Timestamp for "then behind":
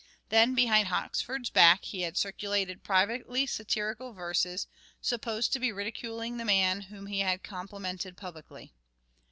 0.29-0.87